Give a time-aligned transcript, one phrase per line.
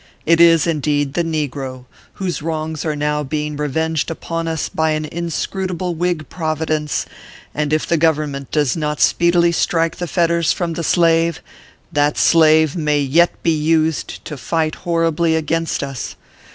[0.25, 5.05] It is, indeed, the negro, whose wrongs are now being revenged upon us by an
[5.05, 7.05] inscrutable Whig Providence;
[7.53, 11.39] and if the Govern ment does not speedily strike the fetters from the slave,
[11.91, 16.15] that slave may yet be used to fight horribly against us.